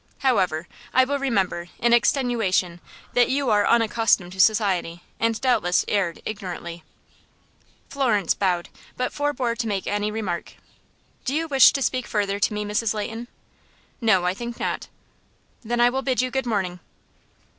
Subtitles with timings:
[0.21, 2.81] However, I will remember, in extenuation,
[3.13, 6.83] that you are unaccustomed to society, and doubtless erred ignorantly."
[7.87, 10.55] Florence bowed, but forbore to make any remark.
[11.23, 12.95] "Do you wish to speak further to me, Mrs.
[12.95, 13.27] Leighton?"
[14.01, 14.87] "No, I think not."
[15.63, 16.79] "Then I will bid you good morning."